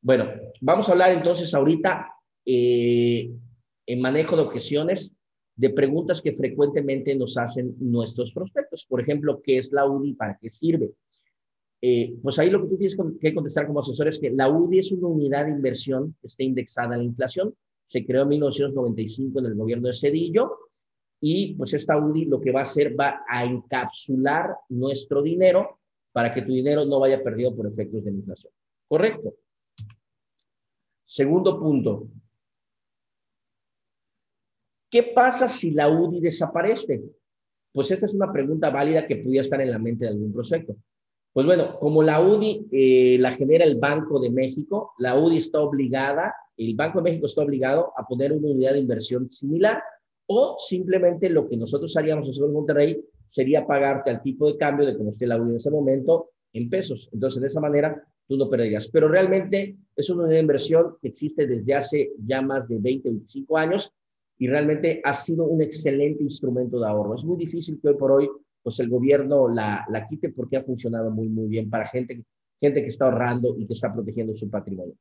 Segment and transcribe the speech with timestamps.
[0.00, 0.30] Bueno,
[0.60, 2.08] vamos a hablar entonces ahorita
[2.44, 3.30] eh,
[3.86, 5.14] en manejo de objeciones
[5.56, 8.86] de preguntas que frecuentemente nos hacen nuestros prospectos.
[8.86, 10.14] Por ejemplo, ¿qué es la UDI?
[10.14, 10.92] ¿Para qué sirve?
[11.82, 14.78] Eh, pues ahí lo que tú tienes que contestar como asesor es que la UDI
[14.78, 17.54] es una unidad de inversión que está indexada a la inflación.
[17.84, 20.58] Se creó en 1995 en el gobierno de Cedillo
[21.20, 25.80] y pues esta UDI lo que va a hacer va a encapsular nuestro dinero
[26.12, 28.52] para que tu dinero no vaya perdido por efectos de inflación.
[28.86, 29.34] ¿Correcto?
[31.08, 32.06] Segundo punto,
[34.90, 37.02] ¿Qué pasa si la UDI desaparece?
[37.72, 40.76] Pues esa es una pregunta válida que pudiera estar en la mente de algún prospecto.
[41.32, 45.60] Pues bueno, como la UDI eh, la genera el Banco de México, la UDI está
[45.60, 49.82] obligada, el Banco de México está obligado a poner una unidad de inversión similar
[50.26, 54.96] o simplemente lo que nosotros haríamos en Monterrey sería pagarte al tipo de cambio de
[54.96, 57.10] como esté la UDI en ese momento en pesos.
[57.12, 58.88] Entonces, de esa manera, tú no perderías.
[58.88, 63.92] Pero realmente es una inversión que existe desde hace ya más de 20, 25 años
[64.38, 67.16] y realmente ha sido un excelente instrumento de ahorro.
[67.16, 68.28] Es muy difícil que hoy por hoy
[68.62, 72.22] pues el gobierno la, la quite porque ha funcionado muy, muy bien para gente,
[72.60, 74.94] gente que está ahorrando y que está protegiendo su patrimonio.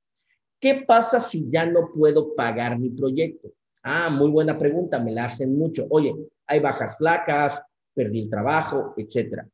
[0.59, 3.51] ¿Qué pasa si ya no puedo pagar mi proyecto?
[3.83, 5.85] Ah, muy buena pregunta, me la hacen mucho.
[5.89, 6.15] Oye,
[6.47, 7.61] hay bajas flacas,
[7.97, 9.49] perdí el trabajo, etcétera.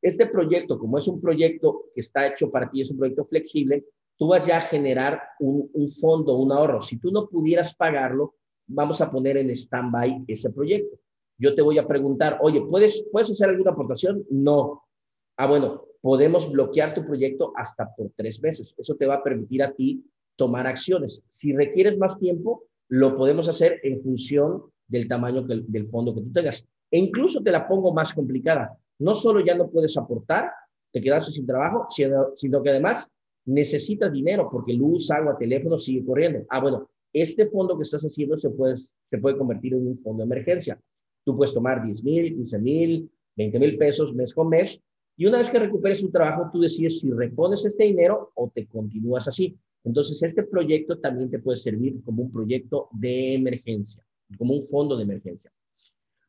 [0.00, 3.84] Este proyecto, como es un proyecto que está hecho para ti, es un proyecto flexible,
[4.16, 6.80] tú vas ya a generar un, fondo, un ahorro.
[6.80, 10.98] Si tú no pudieras pagarlo, vamos a poner en stand-by ese proyecto.
[11.38, 14.24] Yo te voy a preguntar, oye, ¿puedes, ¿puedes hacer alguna aportación?
[14.30, 14.84] No.
[15.36, 18.74] Ah, bueno, podemos bloquear tu proyecto hasta por tres meses.
[18.78, 20.02] Eso te va a permitir a ti
[20.36, 21.22] tomar acciones.
[21.28, 26.32] Si requieres más tiempo, lo podemos hacer en función del tamaño del fondo que tú
[26.32, 26.66] tengas.
[26.94, 28.78] E incluso te la pongo más complicada.
[29.00, 30.48] No solo ya no puedes aportar,
[30.92, 33.10] te quedas sin trabajo, sino, sino que además
[33.46, 36.44] necesitas dinero porque luz, agua, teléfono sigue corriendo.
[36.50, 40.22] Ah, bueno, este fondo que estás haciendo se puede, se puede convertir en un fondo
[40.22, 40.80] de emergencia.
[41.24, 44.80] Tú puedes tomar 10 mil, 15 mil, 20 mil pesos mes con mes
[45.16, 48.68] y una vez que recuperes tu trabajo, tú decides si repones este dinero o te
[48.68, 49.58] continúas así.
[49.82, 54.06] Entonces, este proyecto también te puede servir como un proyecto de emergencia,
[54.38, 55.50] como un fondo de emergencia.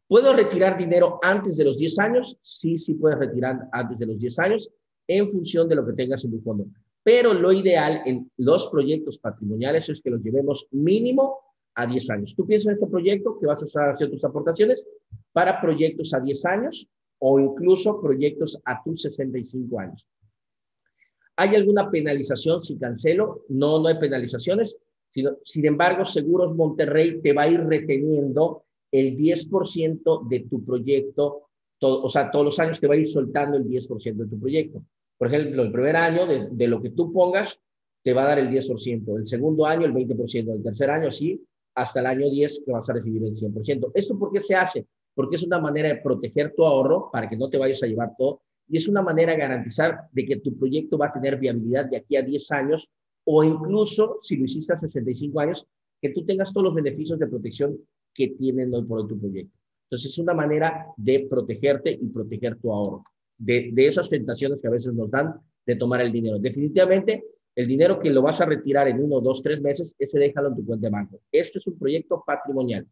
[0.08, 2.38] ¿Puedo retirar dinero antes de los 10 años?
[2.42, 4.70] Sí, sí puedes retirar antes de los 10 años
[5.08, 6.66] en función de lo que tengas en tu fondo.
[7.04, 11.40] Pero lo ideal en los proyectos patrimoniales es que los llevemos mínimo
[11.74, 12.34] a 10 años.
[12.36, 14.88] Tú piensas en este proyecto que vas a estar haciendo tus aportaciones
[15.32, 16.88] para proyectos a 10 años
[17.20, 20.08] o incluso proyectos a tus 65 años.
[21.38, 23.44] ¿Hay alguna penalización si cancelo?
[23.50, 24.78] No, no hay penalizaciones.
[25.44, 31.50] Sin embargo, Seguros Monterrey te va a ir reteniendo el 10% de tu proyecto,
[31.82, 34.84] o sea, todos los años te va a ir soltando el 10% de tu proyecto.
[35.18, 37.62] Por ejemplo, el primer año de, lo que tú pongas
[38.04, 41.44] te va a dar el 10%, el segundo año el 20%, el tercer año sí,
[41.76, 43.92] hasta el año 10 que vas a recibir el 100%.
[43.94, 44.86] ¿Esto por qué se hace?
[45.14, 48.12] Porque es una manera de proteger tu ahorro para que no te vayas a llevar
[48.18, 51.86] todo y es una manera de garantizar de que tu proyecto va a tener viabilidad
[51.86, 52.90] de aquí a 10 años
[53.26, 55.68] o incluso, si lo hiciste a 65 años,
[56.02, 57.78] que tú tengas todos los beneficios de protección
[58.16, 59.56] que tienen hoy por hoy tu proyecto.
[59.84, 63.04] Entonces, es una manera de protegerte y proteger tu ahorro
[63.38, 66.40] de, esas tentaciones que a veces nos dan de tomar el dinero.
[66.40, 70.50] Definitivamente, el dinero que lo vas a retirar en uno, dos, tres meses, ese déjalo
[70.50, 71.22] en tu cuenta de banco.
[71.32, 72.88] Este es un proyecto patrimonial.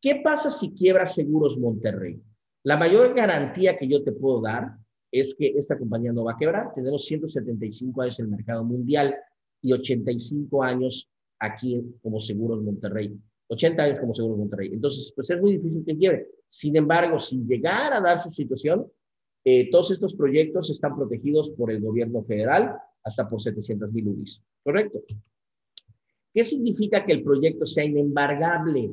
[0.00, 2.20] ¿Qué pasa si quiebra Seguros Monterrey?
[2.64, 4.76] La mayor garantía que yo te puedo dar
[5.10, 6.74] es que esta compañía no va a quebrar.
[6.74, 9.14] Tenemos 175 años en el mercado mundial
[9.62, 13.16] y 85 años aquí como Seguros Monterrey.
[13.54, 14.70] 80 años como Seguros Monterrey.
[14.72, 16.28] Entonces, pues es muy difícil que quiebre.
[16.48, 18.90] Sin embargo, si llegara a darse situación,
[19.44, 24.42] eh, todos estos proyectos están protegidos por el gobierno federal hasta por 700 mil UDIs.
[24.62, 25.02] ¿Correcto?
[26.32, 28.90] ¿Qué significa que el proyecto sea inembargable?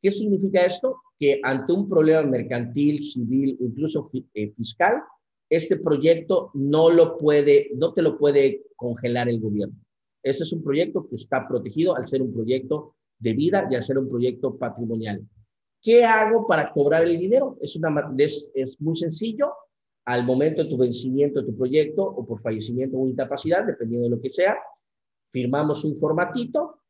[0.00, 0.96] ¿Qué significa esto?
[1.18, 5.02] Que ante un problema mercantil, civil, incluso eh, fiscal,
[5.50, 9.74] este proyecto no lo puede, no te lo puede congelar el gobierno.
[10.22, 13.98] Ese es un proyecto que está protegido al ser un proyecto de vida y ser
[13.98, 15.26] un proyecto patrimonial.
[15.80, 17.56] ¿Qué hago para cobrar el dinero?
[17.60, 19.52] Es, una, es, muy sencillo
[20.04, 24.16] al momento de tu vencimiento de tu proyecto o por fallecimiento o incapacidad, dependiendo de
[24.16, 24.56] lo que sea,
[25.28, 26.80] firmamos un formatito,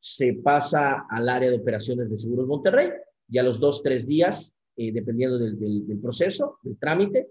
[0.00, 2.90] se pasa al área de operaciones de Seguros Monterrey
[3.28, 7.28] y a los dos, tres días, eh, dependiendo del, del, proceso, del trámite,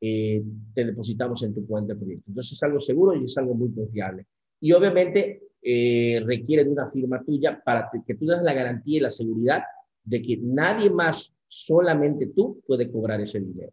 [0.00, 0.42] eh,
[0.74, 2.24] te depositamos en tu cuenta de proyecto.
[2.28, 4.26] Entonces es algo seguro y es algo muy confiable.
[4.60, 9.00] Y obviamente eh, requiere de una firma tuya para que tú des la garantía y
[9.00, 9.62] la seguridad
[10.04, 13.72] de que nadie más, solamente tú, puede cobrar ese dinero.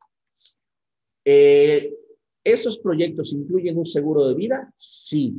[1.25, 1.93] Eh,
[2.41, 4.73] ¿Estos proyectos incluyen un seguro de vida?
[4.77, 5.35] Sí.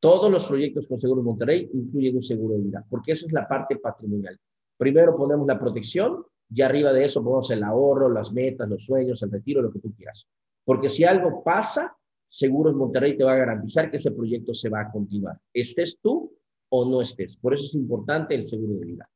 [0.00, 3.46] Todos los proyectos con Seguros Monterrey incluyen un seguro de vida, porque esa es la
[3.46, 4.36] parte patrimonial.
[4.76, 9.22] Primero ponemos la protección y arriba de eso ponemos el ahorro, las metas, los sueños,
[9.22, 10.26] el retiro, lo que tú quieras.
[10.64, 11.96] Porque si algo pasa,
[12.34, 16.32] Seguros Monterrey te va a garantizar que ese proyecto se va a continuar, estés tú
[16.70, 17.36] o no estés.
[17.36, 19.10] Por eso es importante el seguro de vida.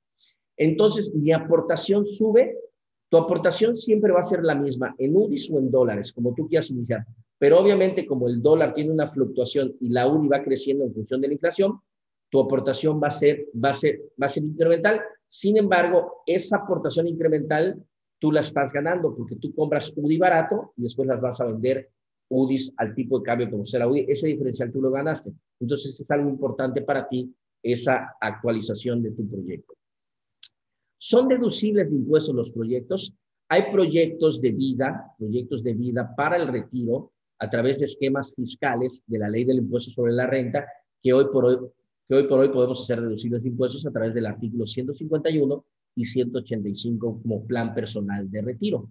[0.54, 2.58] Entonces, mi aportación sube,
[3.08, 6.46] tu aportación siempre va a ser la misma, en UDIs o en dólares, como tú
[6.46, 7.06] quieras iniciar.
[7.38, 11.22] Pero obviamente, como el dólar tiene una fluctuación y la UDI va creciendo en función
[11.22, 11.80] de la inflación,
[12.28, 15.00] tu aportación va a ser, va a ser, va a ser incremental.
[15.26, 17.82] Sin embargo, esa aportación incremental
[18.18, 21.88] tú la estás ganando porque tú compras UDI barato y después las vas a vender
[22.28, 24.06] UDIs al tipo de cambio como será UDI.
[24.08, 25.32] Ese diferencial tú lo ganaste.
[25.60, 29.74] Entonces es algo importante para ti esa actualización de tu proyecto.
[30.98, 33.14] ¿Son deducibles de impuestos los proyectos?
[33.48, 39.04] Hay proyectos de vida, proyectos de vida para el retiro a través de esquemas fiscales
[39.06, 40.66] de la ley del impuesto sobre la renta
[41.02, 41.58] que hoy por hoy,
[42.08, 45.64] que hoy, por hoy podemos hacer deducibles de impuestos a través del artículo 151
[45.96, 48.90] y 185 como plan personal de retiro.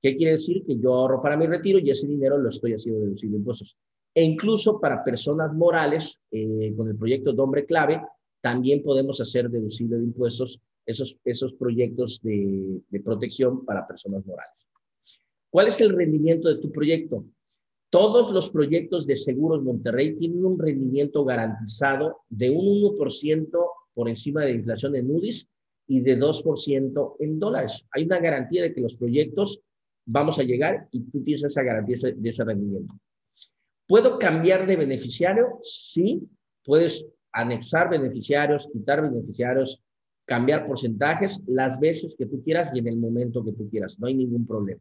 [0.00, 0.64] ¿Qué quiere decir?
[0.64, 3.76] Que yo ahorro para mi retiro y ese dinero lo estoy haciendo deducible de impuestos.
[4.14, 8.00] E incluso para personas morales, eh, con el proyecto de hombre clave,
[8.40, 14.68] también podemos hacer deducible de impuestos esos, esos proyectos de, de protección para personas morales.
[15.50, 17.24] ¿Cuál es el rendimiento de tu proyecto?
[17.90, 23.48] Todos los proyectos de Seguros Monterrey tienen un rendimiento garantizado de un 1%
[23.94, 25.48] por encima de la inflación en UDIs
[25.86, 27.86] y de 2% en dólares.
[27.92, 29.62] Hay una garantía de que los proyectos
[30.08, 32.94] vamos a llegar y tú tienes esa garantía de ese rendimiento.
[33.86, 35.60] ¿Puedo cambiar de beneficiario?
[35.62, 36.26] Sí,
[36.64, 39.82] puedes anexar beneficiarios, quitar beneficiarios,
[40.24, 43.98] cambiar porcentajes las veces que tú quieras y en el momento que tú quieras.
[43.98, 44.80] No hay ningún problema.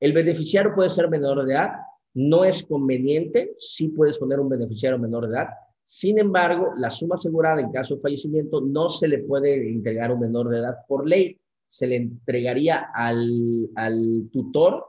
[0.00, 1.70] El beneficiario puede ser menor de edad,
[2.14, 5.48] no es conveniente, sí puedes poner un beneficiario menor de edad.
[5.84, 10.14] Sin embargo, la suma asegurada en caso de fallecimiento no se le puede entregar a
[10.14, 14.84] un menor de edad por ley, se le entregaría al, al tutor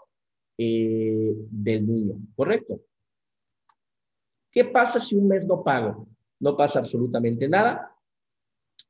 [0.57, 2.81] eh, del niño, ¿correcto?
[4.51, 6.07] ¿Qué pasa si un mes no pago?
[6.39, 7.91] No pasa absolutamente nada.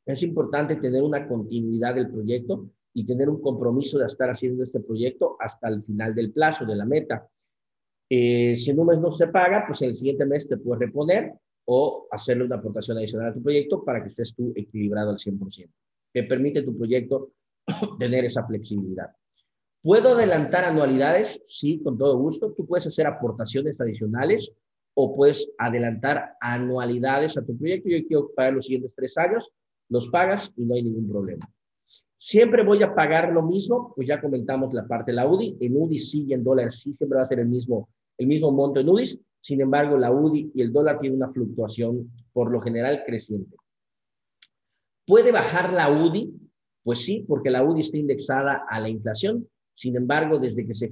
[0.05, 4.79] Es importante tener una continuidad del proyecto y tener un compromiso de estar haciendo este
[4.79, 7.27] proyecto hasta el final del plazo, de la meta.
[8.09, 10.79] Eh, si en un mes no se paga, pues en el siguiente mes te puedes
[10.79, 11.33] reponer
[11.65, 15.69] o hacerle una aportación adicional a tu proyecto para que estés tú equilibrado al 100%.
[16.13, 17.33] Te permite tu proyecto
[17.99, 19.09] tener esa flexibilidad.
[19.81, 21.41] ¿Puedo adelantar anualidades?
[21.47, 22.51] Sí, con todo gusto.
[22.53, 24.53] Tú puedes hacer aportaciones adicionales
[24.95, 27.89] o puedes adelantar anualidades a tu proyecto.
[27.89, 29.51] Yo quiero pagar los siguientes tres años,
[29.89, 31.45] los pagas y no hay ningún problema.
[32.17, 35.57] Siempre voy a pagar lo mismo, pues ya comentamos la parte de la UDI.
[35.61, 38.51] En UDI sí y en dólar sí siempre va a ser el mismo, el mismo
[38.51, 39.21] monto en UDIs.
[39.39, 43.55] Sin embargo, la UDI y el dólar tienen una fluctuación por lo general creciente.
[45.05, 46.46] ¿Puede bajar la UDI?
[46.87, 49.45] Pues sí, porque la UDI está indexada a la inflación.
[49.73, 50.89] Sin embargo, desde que se,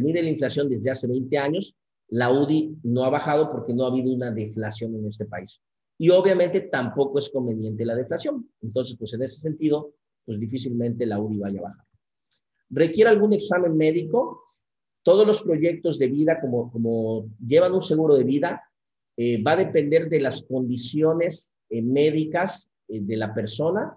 [0.00, 1.76] mide la inflación desde hace 20 años,
[2.08, 5.60] la UDI no ha bajado porque no ha habido una deflación en este país.
[5.98, 8.50] Y obviamente tampoco es conveniente la deflación.
[8.60, 9.94] Entonces, pues en ese sentido,
[10.24, 11.86] pues difícilmente la UDI vaya a bajar.
[12.68, 14.48] ¿Requiere algún examen médico?
[15.04, 18.64] Todos los proyectos de vida, como, como llevan un seguro de vida,
[19.16, 23.96] eh, va a depender de las condiciones eh, médicas eh, de la persona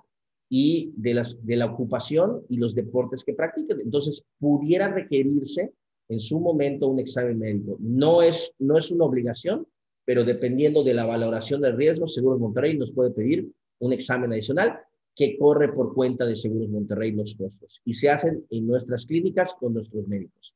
[0.55, 1.15] y de,
[1.55, 3.81] la ocupación y los deportes que practiquen.
[3.81, 5.73] Entonces, pudiera requerirse
[6.07, 7.75] en su momento un examen médico.
[7.79, 9.65] No es, no es una obligación,
[10.05, 14.77] pero dependiendo de la valoración del riesgo, Seguros Monterrey nos puede pedir un examen adicional
[15.15, 19.55] que corre por cuenta de Seguros Monterrey los costos y se hacen en nuestras clínicas
[19.59, 20.53] con nuestros médicos.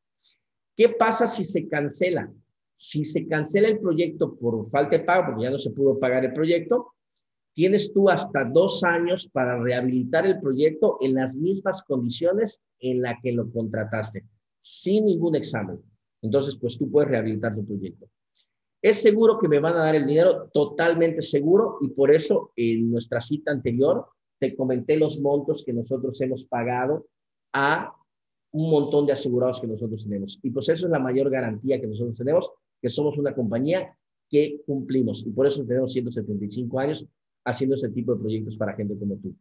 [0.76, 2.32] ¿Qué pasa si se cancela?
[2.76, 6.24] Si se cancela el proyecto por falta de pago, porque ya no se pudo pagar
[6.24, 6.94] el proyecto,
[7.58, 13.18] tienes tú hasta dos años para rehabilitar el proyecto en las mismas condiciones en la
[13.20, 14.26] que lo contrataste,
[14.62, 15.82] sin ningún examen.
[16.22, 18.06] Entonces, pues tú puedes rehabilitar tu proyecto.
[18.80, 20.52] ¿Es seguro que me van a dar el dinero?
[20.54, 24.06] Totalmente seguro y por eso en nuestra cita anterior
[24.38, 27.08] te comenté los montos que nosotros hemos pagado
[27.54, 27.92] a
[28.52, 30.40] un montón de asegurados que nosotros tenemos.
[30.44, 33.98] Y pues eso es la mayor garantía que nosotros tenemos, que somos una compañía
[34.30, 35.26] que cumplimos.
[35.26, 37.08] Y por eso tenemos 175 años
[37.48, 39.34] haciendo ese tipo de proyectos para gente como tú.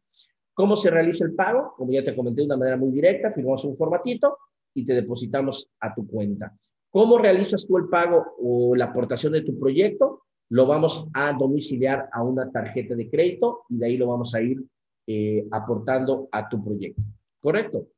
[0.54, 1.74] ¿Cómo se realiza el pago?
[1.76, 4.38] Como ya te comenté de una manera muy directa, firmamos un formatito
[4.74, 6.56] y te depositamos a tu cuenta.
[6.90, 10.22] ¿Cómo realizas tú el pago o la aportación de tu proyecto?
[10.48, 14.40] Lo vamos a domiciliar a una tarjeta de crédito y de ahí lo vamos a
[14.40, 14.64] ir
[15.06, 17.02] eh, aportando a tu proyecto.
[17.40, 17.88] ¿Correcto?